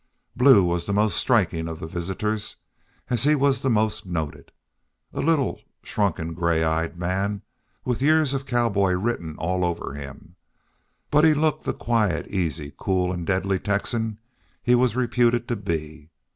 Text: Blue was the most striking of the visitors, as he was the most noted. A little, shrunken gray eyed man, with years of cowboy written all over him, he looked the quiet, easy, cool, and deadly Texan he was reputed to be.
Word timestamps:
Blue 0.35 0.63
was 0.63 0.87
the 0.87 0.93
most 0.93 1.15
striking 1.15 1.67
of 1.67 1.79
the 1.79 1.85
visitors, 1.85 2.55
as 3.11 3.23
he 3.23 3.35
was 3.35 3.61
the 3.61 3.69
most 3.69 4.03
noted. 4.03 4.51
A 5.13 5.21
little, 5.21 5.61
shrunken 5.83 6.33
gray 6.33 6.63
eyed 6.63 6.97
man, 6.97 7.43
with 7.85 8.01
years 8.01 8.33
of 8.33 8.47
cowboy 8.47 8.93
written 8.93 9.35
all 9.37 9.63
over 9.63 9.93
him, 9.93 10.37
he 11.11 11.35
looked 11.35 11.65
the 11.65 11.73
quiet, 11.75 12.25
easy, 12.29 12.73
cool, 12.75 13.13
and 13.13 13.27
deadly 13.27 13.59
Texan 13.59 14.17
he 14.63 14.73
was 14.73 14.95
reputed 14.95 15.47
to 15.49 15.55
be. 15.55 16.09